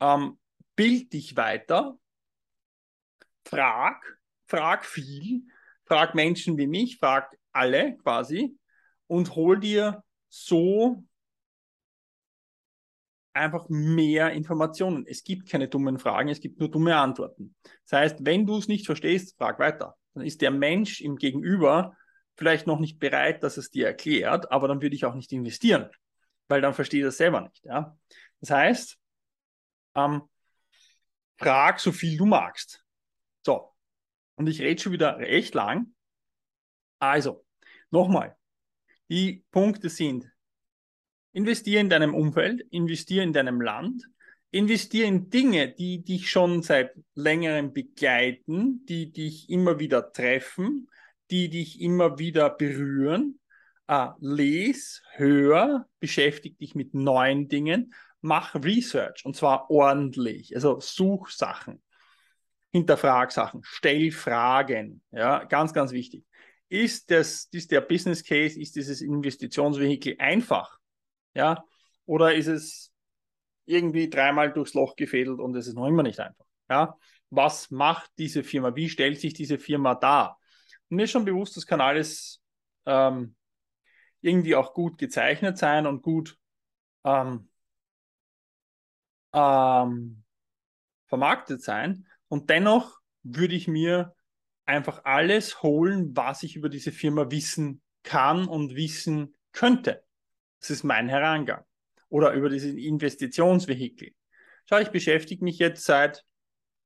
ähm, 0.00 0.38
bild 0.78 1.12
dich 1.12 1.36
weiter, 1.36 1.98
frag, 3.44 4.00
frag 4.46 4.84
viel, 4.84 5.42
frag 5.86 6.14
Menschen 6.14 6.56
wie 6.56 6.68
mich, 6.68 6.98
frag 6.98 7.36
alle 7.50 7.96
quasi 7.96 8.56
und 9.08 9.34
hol 9.34 9.58
dir 9.58 10.04
so 10.28 11.02
einfach 13.32 13.68
mehr 13.68 14.30
Informationen. 14.30 15.04
Es 15.04 15.24
gibt 15.24 15.48
keine 15.48 15.66
dummen 15.66 15.98
Fragen, 15.98 16.28
es 16.28 16.38
gibt 16.38 16.60
nur 16.60 16.70
dumme 16.70 16.94
Antworten. 16.94 17.56
Das 17.82 17.98
heißt, 17.98 18.24
wenn 18.24 18.46
du 18.46 18.58
es 18.58 18.68
nicht 18.68 18.86
verstehst, 18.86 19.36
frag 19.36 19.58
weiter. 19.58 19.96
Dann 20.14 20.24
ist 20.24 20.42
der 20.42 20.52
Mensch 20.52 21.00
im 21.00 21.16
Gegenüber 21.16 21.96
vielleicht 22.36 22.68
noch 22.68 22.78
nicht 22.78 23.00
bereit, 23.00 23.42
dass 23.42 23.56
es 23.56 23.72
dir 23.72 23.88
erklärt, 23.88 24.52
aber 24.52 24.68
dann 24.68 24.80
würde 24.80 24.94
ich 24.94 25.04
auch 25.04 25.14
nicht 25.14 25.32
investieren, 25.32 25.90
weil 26.46 26.60
dann 26.60 26.72
verstehe 26.72 27.00
ich 27.00 27.06
das 27.06 27.16
selber 27.16 27.40
nicht. 27.40 27.64
Ja? 27.64 27.98
Das 28.38 28.50
heißt, 28.50 28.96
ähm, 29.96 30.22
frag 31.38 31.80
so 31.80 31.92
viel 31.92 32.16
du 32.16 32.26
magst. 32.26 32.84
So, 33.44 33.72
und 34.34 34.48
ich 34.48 34.60
rede 34.60 34.80
schon 34.80 34.92
wieder 34.92 35.18
recht 35.18 35.54
lang. 35.54 35.94
Also, 36.98 37.44
nochmal, 37.90 38.36
die 39.08 39.44
Punkte 39.50 39.88
sind, 39.88 40.30
investiere 41.32 41.80
in 41.80 41.88
deinem 41.88 42.14
Umfeld, 42.14 42.60
investiere 42.70 43.22
in 43.22 43.32
deinem 43.32 43.60
Land, 43.60 44.04
investiere 44.50 45.06
in 45.06 45.30
Dinge, 45.30 45.72
die 45.72 46.04
dich 46.04 46.30
schon 46.30 46.62
seit 46.62 46.92
längerem 47.14 47.72
begleiten, 47.72 48.84
die 48.86 49.12
dich 49.12 49.48
immer 49.48 49.78
wieder 49.78 50.12
treffen, 50.12 50.88
die 51.30 51.48
dich 51.48 51.80
immer 51.80 52.18
wieder 52.18 52.50
berühren. 52.50 53.40
Uh, 53.90 54.12
les, 54.20 55.02
hör, 55.12 55.88
beschäftige 55.98 56.56
dich 56.56 56.74
mit 56.74 56.92
neuen 56.92 57.48
Dingen 57.48 57.94
mach 58.20 58.54
Research 58.54 59.24
und 59.24 59.36
zwar 59.36 59.70
ordentlich. 59.70 60.54
Also 60.54 60.80
such 60.80 61.30
Sachen, 61.30 61.82
hinterfrag 62.70 63.32
Sachen, 63.32 63.62
stell 63.64 64.10
Fragen. 64.10 65.02
Ja, 65.10 65.44
ganz, 65.44 65.72
ganz 65.72 65.92
wichtig. 65.92 66.24
Ist, 66.68 67.10
das, 67.10 67.48
ist 67.52 67.70
der 67.70 67.80
Business 67.80 68.22
Case, 68.24 68.60
ist 68.60 68.76
dieses 68.76 69.00
Investitionsvehikel 69.00 70.16
einfach? 70.18 70.78
Ja, 71.34 71.64
oder 72.04 72.34
ist 72.34 72.46
es 72.46 72.92
irgendwie 73.64 74.10
dreimal 74.10 74.52
durchs 74.52 74.74
Loch 74.74 74.96
gefädelt 74.96 75.40
und 75.40 75.54
es 75.56 75.66
ist 75.66 75.74
noch 75.74 75.86
immer 75.86 76.02
nicht 76.02 76.20
einfach? 76.20 76.44
Ja, 76.68 76.98
was 77.30 77.70
macht 77.70 78.10
diese 78.18 78.42
Firma? 78.44 78.74
Wie 78.74 78.88
stellt 78.88 79.20
sich 79.20 79.34
diese 79.34 79.58
Firma 79.58 79.94
dar? 79.94 80.38
Mir 80.88 81.04
ist 81.04 81.10
schon 81.10 81.24
bewusst, 81.24 81.56
das 81.56 81.66
kann 81.66 81.80
alles 81.80 82.42
ähm, 82.86 83.34
irgendwie 84.20 84.54
auch 84.54 84.74
gut 84.74 84.98
gezeichnet 84.98 85.58
sein 85.58 85.86
und 85.86 86.02
gut 86.02 86.38
ähm, 87.04 87.47
ähm, 89.38 90.22
vermarktet 91.06 91.62
sein. 91.62 92.06
Und 92.28 92.50
dennoch 92.50 92.98
würde 93.22 93.54
ich 93.54 93.68
mir 93.68 94.14
einfach 94.64 95.04
alles 95.04 95.62
holen, 95.62 96.16
was 96.16 96.42
ich 96.42 96.56
über 96.56 96.68
diese 96.68 96.92
Firma 96.92 97.30
wissen 97.30 97.80
kann 98.02 98.46
und 98.46 98.74
wissen 98.74 99.34
könnte. 99.52 100.04
Das 100.60 100.70
ist 100.70 100.84
mein 100.84 101.08
Herangang. 101.08 101.64
Oder 102.08 102.32
über 102.32 102.48
dieses 102.48 102.74
Investitionsvehikel. 102.74 104.12
Schau, 104.68 104.78
ich 104.78 104.90
beschäftige 104.90 105.44
mich 105.44 105.58
jetzt 105.58 105.84
seit 105.84 106.24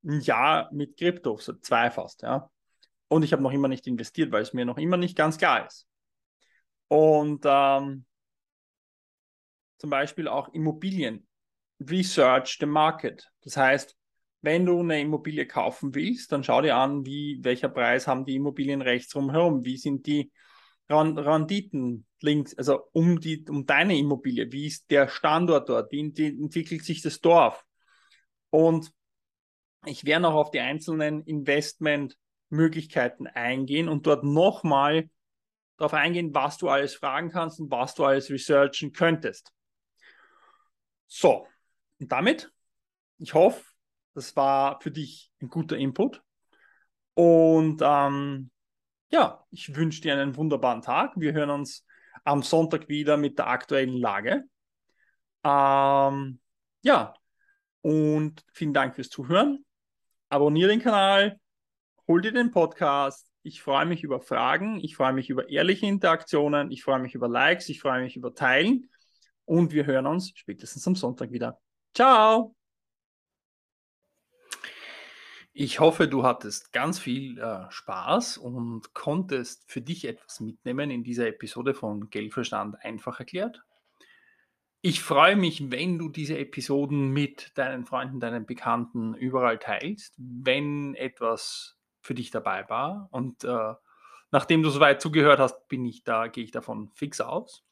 einem 0.05 0.19
Jahr 0.21 0.69
mit 0.73 0.97
Krypto, 0.97 1.37
seit 1.37 1.63
zwei 1.63 1.89
fast, 1.91 2.21
ja. 2.21 2.49
Und 3.07 3.23
ich 3.23 3.31
habe 3.31 3.43
noch 3.43 3.51
immer 3.51 3.67
nicht 3.67 3.85
investiert, 3.87 4.31
weil 4.31 4.41
es 4.41 4.53
mir 4.53 4.65
noch 4.65 4.77
immer 4.77 4.97
nicht 4.97 5.15
ganz 5.15 5.37
klar 5.37 5.67
ist. 5.67 5.87
Und 6.87 7.43
ähm, 7.45 8.05
zum 9.77 9.89
Beispiel 9.89 10.27
auch 10.27 10.53
Immobilien 10.53 11.27
research 11.89 12.57
the 12.59 12.65
market. 12.65 13.29
Das 13.41 13.57
heißt, 13.57 13.95
wenn 14.41 14.65
du 14.65 14.79
eine 14.79 14.99
Immobilie 14.99 15.47
kaufen 15.47 15.95
willst, 15.95 16.31
dann 16.31 16.43
schau 16.43 16.61
dir 16.61 16.75
an, 16.75 17.05
wie, 17.05 17.39
welcher 17.43 17.69
Preis 17.69 18.07
haben 18.07 18.25
die 18.25 18.35
Immobilien 18.35 18.81
rechts 18.81 19.15
herum, 19.15 19.63
wie 19.63 19.77
sind 19.77 20.05
die 20.05 20.31
Renditen 20.89 22.05
links, 22.19 22.55
also 22.57 22.81
um, 22.91 23.19
die, 23.19 23.45
um 23.49 23.65
deine 23.65 23.97
Immobilie, 23.97 24.51
wie 24.51 24.67
ist 24.67 24.91
der 24.91 25.07
Standort 25.07 25.69
dort, 25.69 25.91
wie 25.91 26.01
entwickelt 26.01 26.83
sich 26.83 27.01
das 27.01 27.21
Dorf. 27.21 27.63
Und 28.49 28.91
ich 29.85 30.05
werde 30.05 30.23
noch 30.23 30.33
auf 30.33 30.51
die 30.51 30.59
einzelnen 30.59 31.23
Investmentmöglichkeiten 31.23 33.27
eingehen 33.27 33.89
und 33.89 34.07
dort 34.07 34.23
nochmal 34.23 35.09
darauf 35.77 35.93
eingehen, 35.93 36.33
was 36.33 36.57
du 36.57 36.69
alles 36.69 36.95
fragen 36.95 37.29
kannst 37.29 37.59
und 37.59 37.71
was 37.71 37.95
du 37.95 38.05
alles 38.05 38.29
researchen 38.29 38.91
könntest. 38.91 39.51
So, 41.07 41.47
und 41.99 42.11
damit, 42.11 42.51
ich 43.17 43.33
hoffe, 43.33 43.63
das 44.13 44.35
war 44.35 44.79
für 44.81 44.91
dich 44.91 45.31
ein 45.41 45.49
guter 45.49 45.77
Input. 45.77 46.21
Und 47.15 47.81
ähm, 47.83 48.51
ja, 49.09 49.45
ich 49.51 49.75
wünsche 49.75 50.01
dir 50.01 50.13
einen 50.13 50.35
wunderbaren 50.35 50.81
Tag. 50.81 51.13
Wir 51.15 51.33
hören 51.33 51.49
uns 51.49 51.85
am 52.23 52.43
Sonntag 52.43 52.89
wieder 52.89 53.17
mit 53.17 53.37
der 53.37 53.47
aktuellen 53.47 53.97
Lage. 53.97 54.43
Ähm, 55.43 56.39
ja, 56.81 57.13
und 57.81 58.43
vielen 58.53 58.73
Dank 58.73 58.95
fürs 58.95 59.09
Zuhören. 59.09 59.65
Abonniere 60.29 60.69
den 60.69 60.81
Kanal, 60.81 61.39
hol 62.07 62.21
dir 62.21 62.31
den 62.31 62.51
Podcast. 62.51 63.29
Ich 63.43 63.61
freue 63.61 63.85
mich 63.85 64.03
über 64.03 64.21
Fragen, 64.21 64.79
ich 64.79 64.95
freue 64.95 65.13
mich 65.13 65.29
über 65.29 65.49
ehrliche 65.49 65.85
Interaktionen, 65.85 66.71
ich 66.71 66.81
freue 66.81 66.99
mich 66.99 67.13
über 67.13 67.27
Likes, 67.27 67.67
ich 67.67 67.81
freue 67.81 68.01
mich 68.01 68.15
über 68.15 68.33
Teilen. 68.33 68.89
Und 69.45 69.73
wir 69.73 69.85
hören 69.85 70.07
uns 70.07 70.31
spätestens 70.33 70.87
am 70.87 70.95
Sonntag 70.95 71.31
wieder. 71.31 71.59
Ciao! 71.93 72.55
Ich 75.53 75.79
hoffe, 75.79 76.07
du 76.07 76.23
hattest 76.23 76.73
ganz 76.73 76.97
viel 76.97 77.37
äh, 77.37 77.69
Spaß 77.69 78.39
und 78.39 78.95
konntest 78.95 79.63
für 79.71 79.81
dich 79.81 80.05
etwas 80.05 80.39
mitnehmen 80.39 80.89
in 80.89 81.03
dieser 81.03 81.27
Episode 81.27 81.75
von 81.75 82.09
Geldverstand 82.09 82.83
einfach 82.83 83.19
erklärt. 83.19 83.61
Ich 84.81 85.03
freue 85.03 85.35
mich, 85.35 85.69
wenn 85.69 85.99
du 85.99 86.09
diese 86.09 86.39
Episoden 86.39 87.11
mit 87.11 87.51
deinen 87.59 87.85
Freunden, 87.85 88.19
deinen 88.19 88.47
Bekannten 88.47 89.13
überall 89.13 89.59
teilst, 89.59 90.15
wenn 90.17 90.95
etwas 90.95 91.77
für 92.01 92.15
dich 92.15 92.31
dabei 92.31 92.67
war. 92.69 93.07
Und 93.11 93.43
äh, 93.43 93.73
nachdem 94.31 94.63
du 94.63 94.71
soweit 94.71 94.99
zugehört 94.99 95.39
hast, 95.39 95.67
bin 95.67 95.85
ich 95.85 96.03
da, 96.03 96.25
gehe 96.25 96.43
ich 96.43 96.51
davon 96.51 96.89
fix 96.95 97.21
aus. 97.21 97.63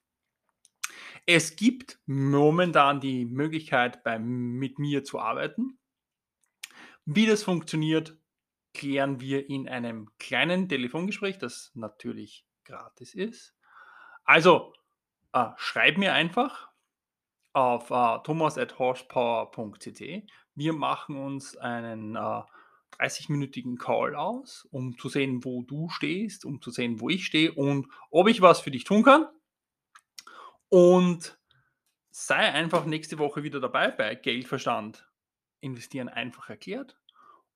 Es 1.25 1.55
gibt 1.55 1.99
momentan 2.05 2.99
die 2.99 3.25
Möglichkeit, 3.25 4.03
bei, 4.03 4.19
mit 4.19 4.79
mir 4.79 5.03
zu 5.03 5.19
arbeiten. 5.19 5.79
Wie 7.05 7.25
das 7.25 7.43
funktioniert, 7.43 8.17
klären 8.73 9.19
wir 9.19 9.49
in 9.49 9.67
einem 9.67 10.09
kleinen 10.17 10.69
Telefongespräch, 10.69 11.37
das 11.37 11.71
natürlich 11.73 12.45
gratis 12.63 13.13
ist. 13.13 13.53
Also 14.23 14.73
äh, 15.33 15.47
schreib 15.57 15.97
mir 15.97 16.13
einfach 16.13 16.69
auf 17.53 17.91
äh, 17.91 18.19
thomas.horsepower.cc. 18.23 20.25
Wir 20.55 20.73
machen 20.73 21.17
uns 21.17 21.57
einen 21.57 22.15
äh, 22.15 22.41
30-minütigen 22.99 23.77
Call 23.77 24.15
aus, 24.15 24.67
um 24.71 24.97
zu 24.97 25.09
sehen, 25.09 25.43
wo 25.43 25.63
du 25.63 25.89
stehst, 25.89 26.45
um 26.45 26.61
zu 26.61 26.71
sehen, 26.71 26.99
wo 26.99 27.09
ich 27.09 27.25
stehe 27.25 27.53
und 27.53 27.87
ob 28.09 28.27
ich 28.27 28.41
was 28.41 28.61
für 28.61 28.71
dich 28.71 28.83
tun 28.83 29.03
kann. 29.03 29.27
Und 30.71 31.37
sei 32.11 32.37
einfach 32.37 32.85
nächste 32.85 33.19
Woche 33.19 33.43
wieder 33.43 33.59
dabei 33.59 33.91
bei 33.91 34.15
Geldverstand. 34.15 35.05
Investieren 35.59 36.07
einfach 36.07 36.49
erklärt. 36.49 36.97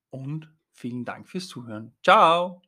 Und 0.10 0.54
vielen 0.74 1.06
Dank 1.06 1.30
fürs 1.30 1.48
Zuhören. 1.48 1.96
Ciao! 2.04 2.62